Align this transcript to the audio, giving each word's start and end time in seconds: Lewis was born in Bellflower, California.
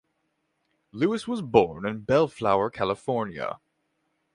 Lewis 0.93 1.27
was 1.27 1.43
born 1.43 1.85
in 1.85 1.99
Bellflower, 2.01 2.71
California. 2.71 3.59